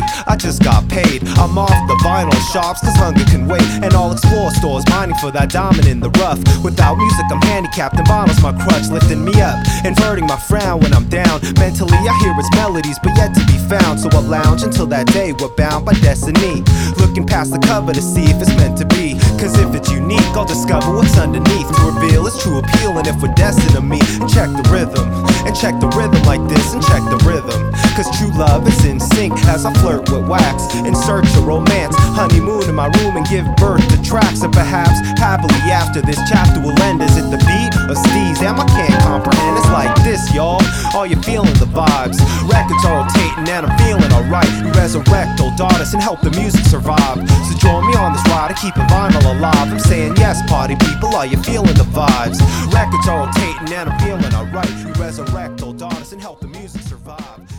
[0.00, 0.25] way.
[0.36, 1.24] I just got paid.
[1.40, 3.64] I'm off the vinyl shops cause hunger can wait.
[3.80, 6.36] And I'll explore stores mining for that diamond in the rough.
[6.62, 10.92] Without music, I'm handicapped and vinyl's my crutch, lifting me up, inverting my frown when
[10.92, 11.40] I'm down.
[11.56, 13.96] Mentally, I hear its melodies, but yet to be found.
[13.96, 16.60] So I lounge until that day we're bound by destiny.
[17.00, 19.16] Looking past the cover to see if it's meant to be.
[19.40, 22.92] Cause if it's unique, I'll discover what's underneath to reveal its true appeal.
[23.00, 25.08] And if we're destined to meet, check the rhythm.
[25.48, 27.72] And check the rhythm like this, and check the rhythm.
[27.96, 30.74] Cause true love is in sync as I flirt with wax.
[30.86, 34.42] In search of romance, honeymoon in my room and give birth to tracks.
[34.42, 37.02] And perhaps happily after this chapter will end.
[37.02, 38.38] Is it the beat or steez?
[38.38, 39.58] Damn, I can't comprehend.
[39.58, 40.60] It's like this, y'all.
[40.94, 42.18] Are you feeling the vibes?
[42.48, 44.50] Records are rotating and I'm feeling alright.
[44.76, 47.16] Resurrect old artists and help the music survive.
[47.48, 49.72] So join me on this ride to keep vinyl alive.
[49.72, 51.14] I'm saying yes, party people.
[51.14, 52.38] Are you feeling the vibes?
[52.72, 54.70] Records are rotating and I'm feeling alright.
[54.84, 57.55] We resurrect old artists and help the music survive.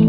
[0.00, 0.06] レ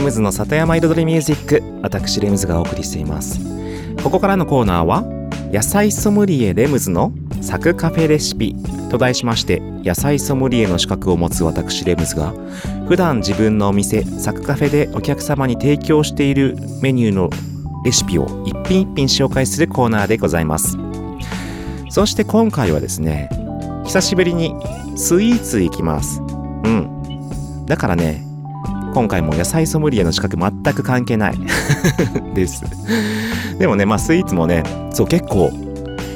[0.00, 3.38] ムズの里山彩りミュージック私レムズがお送りしています。
[4.02, 5.02] ここからのコーナーは
[5.52, 7.12] 野菜ソムリエレムズの
[7.42, 8.54] サクカフェレシピ
[8.90, 12.32] と題しまして野菜ソムリエの資格を持つ私レムズが
[12.88, 17.30] 普段自分のお店サクカフェでお客様に提供しているメニューの
[17.84, 20.76] レシピを一品一品紹介するコーナーでございます。
[21.90, 23.28] そして今回はですね
[23.84, 24.54] 久しぶりに
[24.96, 26.20] スイーツ行きます。
[26.20, 27.66] うん。
[27.66, 28.24] だからね
[28.94, 31.34] 今回も野菜ソムリエの資格全く関係ない。
[32.34, 32.62] です。
[33.58, 35.50] でもねまあスイーツもねそう結構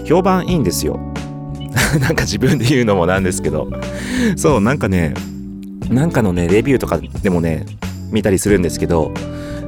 [0.05, 1.01] 評判いいんですよ。
[2.01, 3.70] なんか自分で言うのもなんですけど。
[4.37, 5.14] そうなんかね
[5.91, 7.64] なんかのねレビューとかでもね
[8.11, 9.12] 見たりするんですけど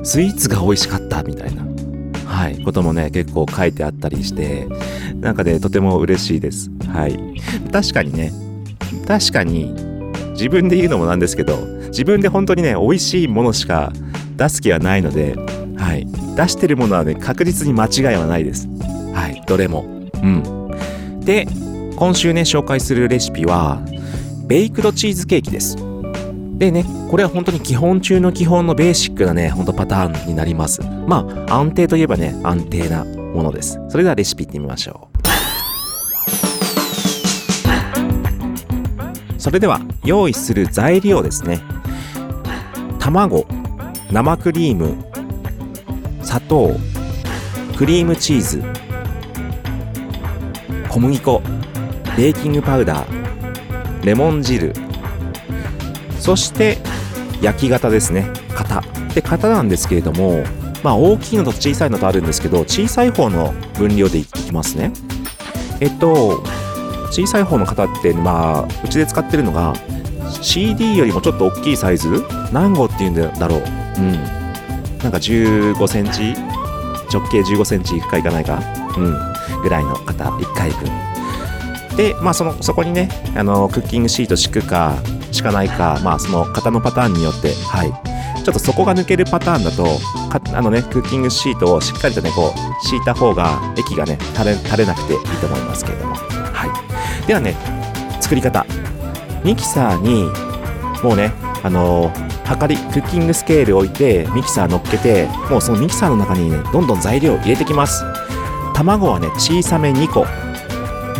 [0.02, 1.66] スイーツが美味しかったみたいな。
[2.24, 4.68] はいこともね結構書いてあったりして
[5.20, 6.70] なんかねとても嬉しいです。
[6.88, 7.18] はい。
[7.72, 8.32] 確かにね
[9.06, 9.74] 確かに
[10.32, 11.56] 自分で言うのもなんですけど
[11.88, 13.92] 自分で本当にね美味しいものしか
[14.36, 15.34] 出す気はないので、
[15.76, 16.06] はい、
[16.36, 18.68] 出してるものはね確実に間違いはないです。
[19.12, 19.84] はいどれも。
[20.22, 20.70] うん。
[21.24, 21.48] で
[21.98, 23.84] 今週ね紹介するレシピは
[24.46, 25.76] ベイクドチーズケーキです。
[26.56, 30.80] でねこれは本当に基本中の基本のベーシックなねほんとパターンになります。
[31.08, 33.80] まあ安定といえばね安定なものです。
[33.88, 35.08] それではレシピいってみましょ
[39.36, 39.40] う。
[39.40, 41.60] それでは用意する材料ですね。
[43.00, 43.44] 卵
[44.12, 45.04] 生クリーム
[46.22, 46.76] 砂糖
[47.76, 48.62] クリームチーズ
[50.88, 51.42] 小麦粉。
[52.18, 54.74] ベーキングパウダーレモン汁
[56.18, 56.78] そして
[57.40, 58.28] 焼き型ですね。
[58.56, 58.82] 型。
[59.14, 60.42] で型なんですけれども
[60.82, 64.92] まあ大きいのと小さいのとあるんですけど小さい方の分量でいきますね。
[65.78, 66.42] えっと
[67.12, 69.74] 小さい方の型ってまあうちで使ってるのが
[70.42, 72.24] CD よりもちょっと大きいサイズ？
[72.52, 73.62] 何号っていうんだろう。
[73.98, 74.12] うん。
[74.98, 76.34] なんか15センチ？
[77.12, 78.60] 直径15センチいくかいかないか？
[78.96, 79.16] うん。
[79.62, 80.24] ぐらいの型。
[80.24, 81.07] 1回分
[81.98, 84.96] でまあそのそこにねあのクッキングシート敷くか
[85.32, 87.92] 敷かないかまあその型のパターンによってはい。
[88.44, 89.84] ちょっと底が抜けるパターンだと
[90.30, 96.14] かあのねクッキングシートをしっかりとねこう敷いた方が液がね垂れ垂れなくていいと思いますけれども。
[96.14, 96.66] は
[97.24, 97.26] い。
[97.26, 97.56] ではね
[98.20, 98.64] 作り方。
[99.44, 100.24] ミキサーに
[101.02, 101.32] もうね
[101.62, 102.10] あの
[102.44, 108.04] はかりクッキングスケールを置いてミキサー乗っけてもうそのミキサーの中にねどんどん材料を入れてきます。
[108.74, 110.24] 卵はね小さめ2個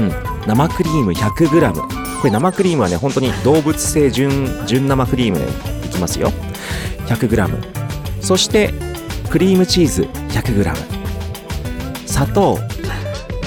[0.00, 0.27] うん。
[0.46, 1.72] 生クリーム 100g
[2.20, 5.38] これ生クリームはね本当に動物性純純生クリーム
[5.82, 6.32] でいきますよ。
[7.06, 8.72] 100g そして
[9.30, 10.74] クリームチーズ 100g
[12.06, 12.58] 砂糖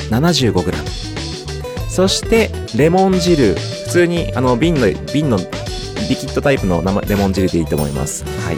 [0.09, 0.73] 75g
[1.89, 3.55] そしてレモン汁。
[3.55, 5.43] 普通にあの瓶の瓶のリ
[6.15, 8.23] キッドタイプの生レモン汁でいいと思います。
[8.23, 8.57] はい。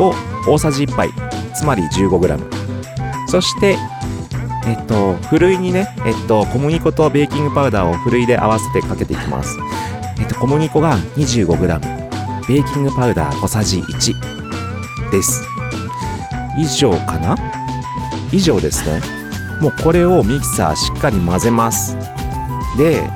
[0.00, 0.14] を
[0.48, 1.10] 大さじ1杯。
[1.52, 2.38] つまり 15g
[3.26, 3.76] そして
[4.66, 9.56] えっとふるいにねえっと小麦粉とベーキングパウダーをふるいで合わせてかけていきます。
[10.18, 11.80] えっと小麦粉が 25g
[12.48, 15.42] ベーキングパウダー小さじ1です。
[16.58, 17.36] 以上かな？
[18.32, 19.00] 以上ですね。
[19.60, 21.96] もうこれをミキサーしっかり混ぜます。
[22.76, 23.08] で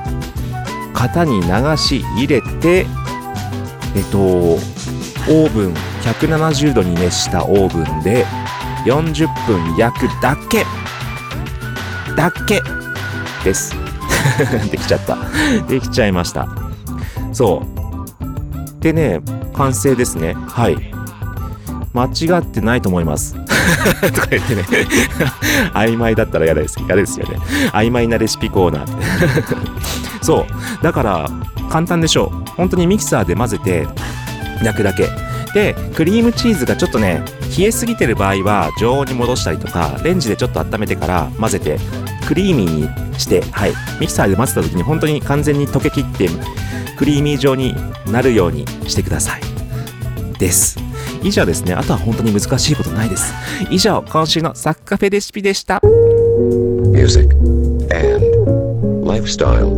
[0.94, 2.86] 型に流し入れて
[3.96, 8.24] えっとオーブン170度に熱したオーブンで
[8.84, 10.64] 40分焼くだけ。
[12.16, 12.62] だけ
[13.44, 13.74] です。
[14.70, 15.16] できちゃった。
[15.68, 16.48] できちゃいました。
[17.32, 18.82] そう。
[18.82, 19.20] でね
[19.54, 20.34] 完成ですね。
[20.48, 20.76] はい。
[21.92, 23.34] 間違ってないと思います。
[24.14, 24.64] とか言ってね。
[25.74, 26.78] 曖昧だったら嫌です。
[26.86, 27.38] 嫌ですよね。
[27.72, 28.84] 曖昧なレシピコーナー。
[28.84, 30.82] ってそう。
[30.82, 31.30] だから
[31.68, 32.50] 簡単でしょう。
[32.56, 33.88] 本当にミキサーで混ぜて
[34.62, 35.08] 焼くだけ。
[35.54, 37.22] でクリームチーズがちょっとね
[37.58, 41.78] 冷えすぎてる場合は常温に戻したりとかレンジでちょっと温めてから混ぜて
[42.26, 43.72] クリーミーにしてはい。
[44.00, 46.28] ミキサーで混ぜた時に本当に完全に溶けきって
[46.96, 47.74] クリーミー状に
[48.10, 49.40] なるようにしてください。
[50.38, 50.78] です。
[51.22, 51.74] 以上ですね。
[51.74, 53.34] あとは本当に難しいことないです。
[53.70, 55.80] 以上今週のサッカフェレシピでした。
[56.92, 57.34] Music
[57.92, 58.24] and
[59.04, 59.76] lifestyle.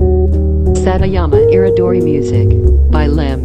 [0.85, 2.49] Satayama Iridori Music
[2.91, 3.42] by Limbs.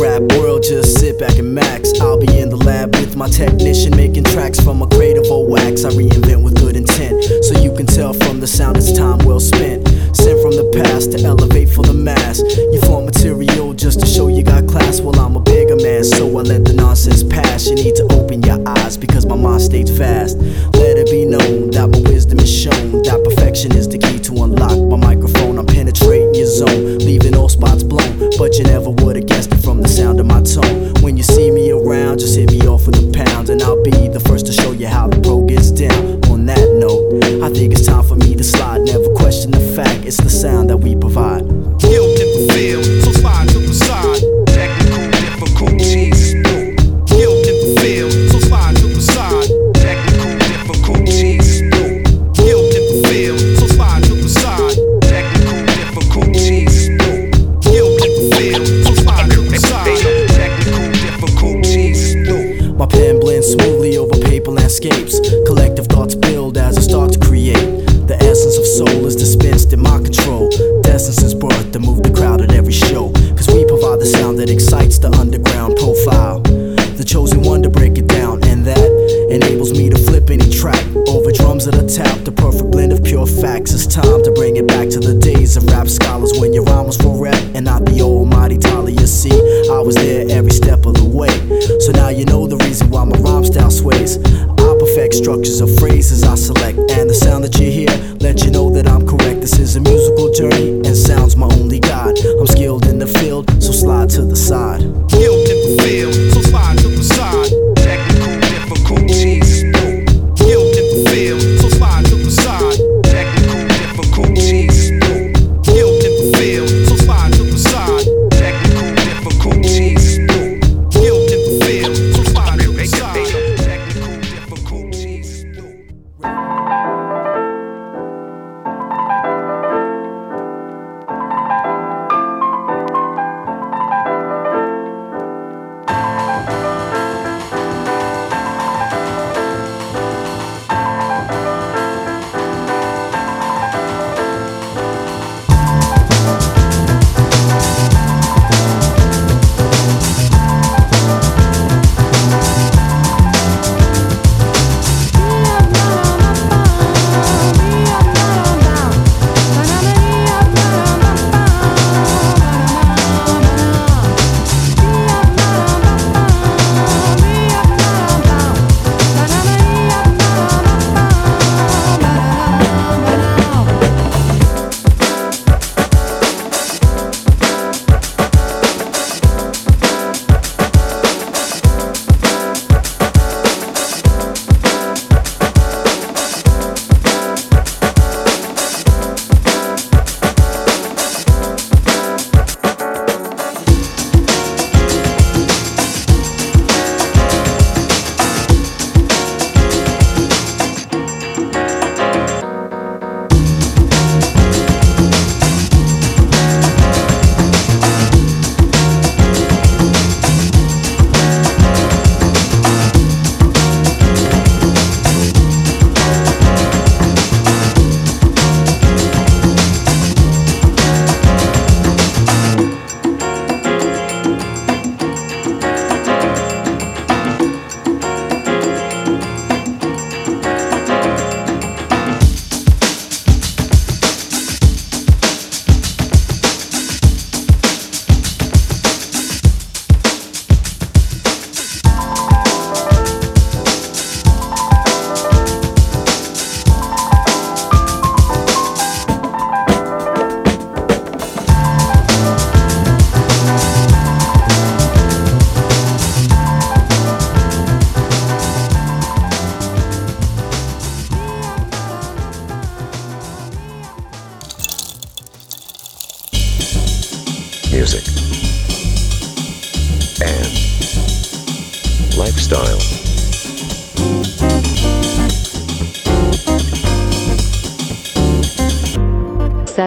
[0.00, 2.00] Rap world just sit back and max.
[2.00, 5.84] I'll be in the lab my technician making tracks from a crate of old wax.
[5.84, 9.40] I reinvent with good intent, so you can tell from the sound it's time well
[9.40, 9.88] spent.
[10.14, 12.40] Sent from the past to elevate for the mass.
[12.40, 15.00] You form material just to show you got class.
[15.00, 17.66] Well, I'm a bigger man, so I let the nonsense pass.
[17.66, 20.36] You need to open your eyes because my mind stays fast.
[20.76, 23.02] Let it be known that my wisdom is shown.
[23.02, 25.58] That perfection is the key to unlock my microphone.
[25.58, 28.30] I'm penetrating your zone, leaving all spots blown.
[28.36, 30.92] But you never would have guessed it from the sound of my tone.
[31.00, 34.08] When you see me around, just hit me off with a pound, and I'll be
[34.08, 36.24] the first to show you how the pro gets down.
[36.30, 38.82] On that note, I think it's time for me to slide.
[38.82, 41.45] Never question the fact, it's the sound that we provide.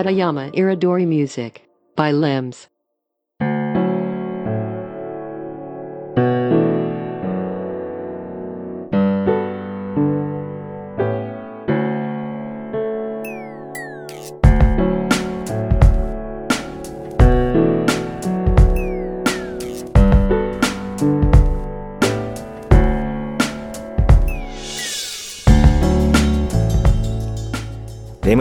[0.09, 2.67] Satayama Iridori Music by Limbs.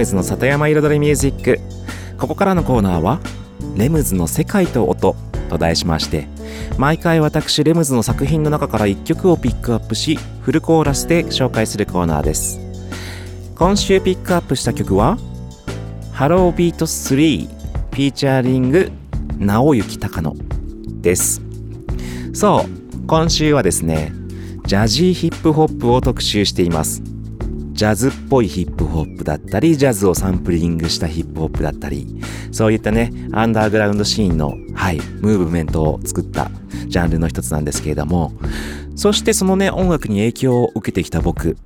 [0.09, 1.61] ズの里山彩りミュージック。
[2.19, 3.21] ここからのコーナーは
[3.77, 5.15] 「レムズの世界と音」
[5.49, 6.27] と題しまして
[6.77, 12.59] 毎回私レムズの作品の中から1曲をピックアップしフルコーラスで紹介するコーナーです。
[13.55, 15.17] 今週ピックアップした曲は
[16.13, 17.49] 「ハロービート3」
[17.93, 18.91] フィーチャーリング
[19.39, 20.37] 直行隆野
[21.01, 21.41] です。
[22.33, 24.13] そう今週はですね
[24.67, 27.03] ジャジーヒップホップを特集しています。
[27.79, 32.21] ジャズっぽいヒップホップだったり、ジャズをサンプリングしたヒップホップだったり、
[32.51, 36.51] そういったね、アンダーグラウンドシーンの、はい、ムーブメントを作った
[36.89, 38.33] ジャンルの一つなんですけれども、
[38.97, 41.57] そしてそのね、音楽に影響を受けてきた僕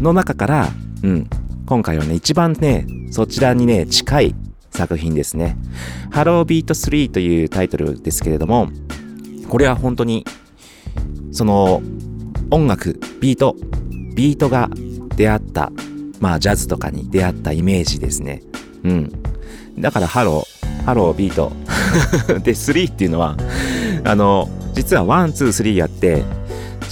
[0.00, 0.68] の中から、
[1.04, 1.30] うん、
[1.64, 4.34] 今回はね、一番ね、そちらにね、近い
[4.72, 5.56] 作品ですね。
[6.10, 8.68] Hello Beat 3というタイトルですけれども、
[9.48, 10.26] これは本当に、
[11.30, 11.82] その、
[12.50, 13.54] 音楽、ビート、
[14.16, 14.70] ビートが
[15.16, 15.70] 出会った、
[16.20, 18.42] まあジャズとかに出会ったイメージですね。
[18.84, 19.12] うん。
[19.78, 21.52] だから Hello、Hello Beat。
[22.40, 23.36] で、3っていうのは、
[24.04, 26.22] あの、実は1、2、3やって、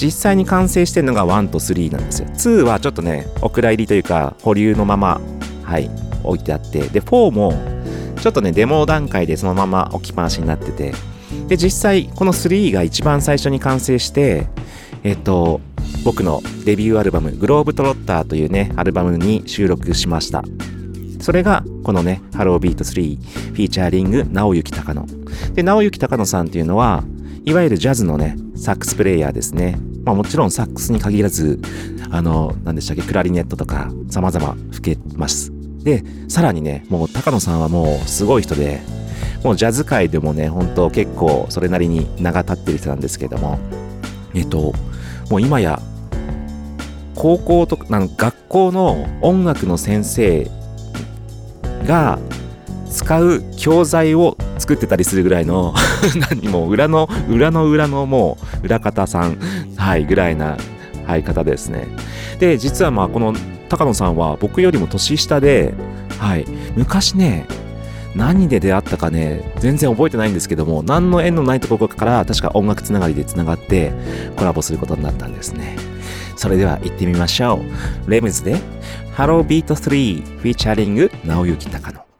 [0.00, 2.28] 実際に完成してるのが1と3なんですよ。
[2.28, 5.20] 2はちょっとね、お蔵入りというか、保留のまま、
[5.62, 5.90] はい、
[6.24, 7.54] 置いてあって、で、4も、
[8.20, 10.94] ちょっとね、デモ段階でそのまま置きっぱなしになってて、
[11.48, 14.46] で、実際、この3が一番最初に完成して、
[15.02, 15.60] えっと、
[16.04, 20.42] 僕のデビューアルバム、グローブトロッターというね、アルバムに収録しました。
[21.20, 25.06] それが、このね、ハロービート3、フィーチャーリング、直行隆野。
[25.54, 27.04] で、直行隆野さんっていうのは、
[27.44, 29.78] いわゆるジャズのね、サックスプレイヤーですね。
[30.04, 31.60] まあもちろんサックスに限らず、
[32.10, 35.52] あの、何でしたっけ、クラリネットとか、様々吹けます。
[35.84, 38.80] で、さらにね、もう高野さんはもうすごい人で、
[39.44, 43.58] もうジャズ界でもね、本当結構それなりに名が立ってる人なんですけども、
[44.34, 44.72] えっと、
[45.30, 45.80] もう今や
[47.14, 50.50] 高校とかなん学校の音楽の先生
[51.84, 52.18] が
[52.90, 55.74] 使う教材を作ってたりするぐらいの
[56.30, 59.38] 何も裏の裏の裏のもう裏方さん
[59.76, 60.56] はいぐらいな、
[61.06, 61.88] はい、方ですね。
[62.38, 63.34] で実はまあこの
[63.68, 65.74] 高野さんは僕よりも年下で
[66.18, 66.44] はい
[66.76, 67.46] 昔ね
[68.14, 73.92] 何で出会ったかね全然覚えてないんですけども何の縁のないところから確か音楽つながりでつながって
[74.36, 75.91] コラボすることになったんですね。
[76.42, 77.60] それでは行ってみましょ
[78.06, 78.10] う。
[78.10, 78.56] レムズで
[79.12, 82.11] Hello Beat 3 featuring 直行隆野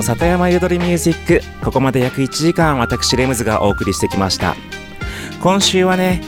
[0.00, 1.42] の里山彩りミュージック。
[1.62, 4.56] ここまで約1時間私レムズがお送りしてきました。
[5.42, 6.22] 今週はね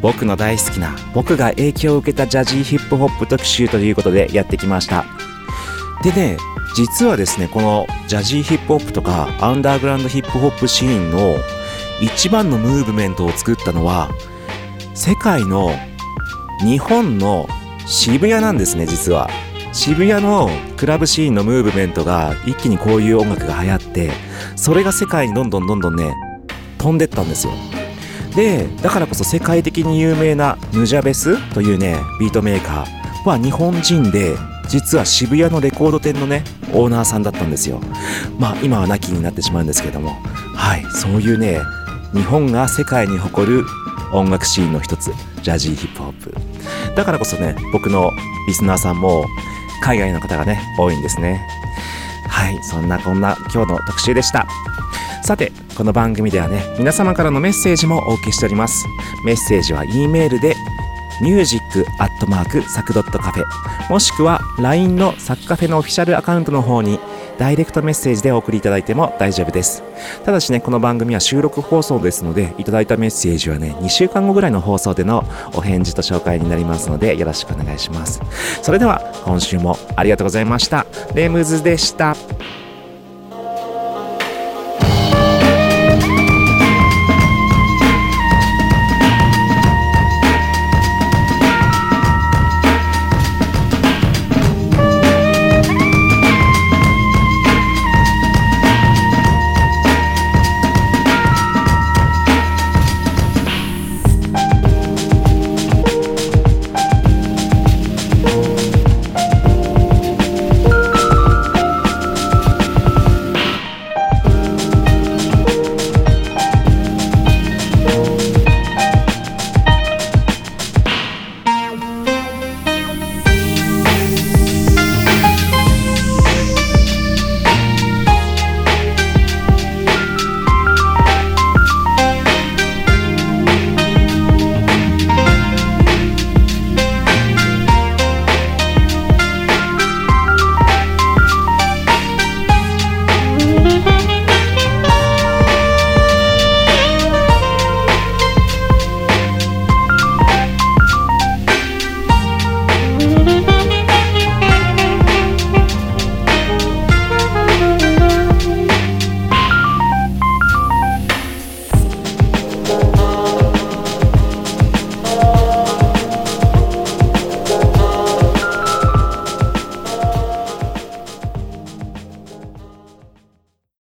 [0.00, 5.04] 僕の大好きな僕が影響を受けたジャジーヒップホップ特集ということでやってきました。
[6.04, 6.36] でね
[6.76, 11.34] 実はですねこのジャジーヒップホップとかアンダーグラウンドヒップホップシーンの
[12.00, 14.08] 一番のムーブメントを作ったのは
[14.94, 15.72] 世界の
[16.60, 17.48] 日本の
[17.86, 19.28] 渋谷なんですね実は。
[19.76, 20.48] 渋谷の
[20.78, 24.10] クラブシーンのムーブメントが一気にこういう音楽が流行って
[24.56, 26.14] それが世界にどんどんどんどんね
[26.78, 27.52] 飛んでったんですよ。
[28.34, 34.34] でだからこそ世界的に有名なヌジャベスというねビートメーカーは日本人で
[34.66, 37.78] 実は渋谷のレコード店のねオーナーさんだったんですよ。
[38.38, 40.16] まあ今は亡きになってしまうんですけども。
[40.54, 41.60] はいそういうね
[42.14, 43.66] 日本が世界に誇る
[44.14, 45.12] 音楽シーンの一つ
[45.42, 46.34] ジャジーヒップホップ。
[46.96, 48.10] だからこそね僕の
[48.48, 49.26] リスナーさんも
[49.82, 51.46] 海外の方がね多いんですね。
[52.28, 54.46] はいそんなこんな今日の特集でした。
[55.22, 58.86] さてこの番組ではね皆様からのメッセージもお受けしております。
[59.24, 60.54] メッセージは E メールで
[61.20, 61.84] music@
[62.68, 63.44] サクドットカフェ
[63.90, 67.00] もしくは LINE のサクカフェのオフィシャルアカウントの方に
[67.38, 69.82] ダイレクトメッセージでお送りいただいても大丈夫です。
[70.24, 75.24] ただしねこの番組は収録放送ですのでいただいたメッセージはね2週間後ぐらいの放送での
[75.54, 78.20] お返事と紹介になりますのでよろしくお願いします。
[78.62, 80.86] それでは今週もありがとうございました。
[81.14, 82.16] レムズでした。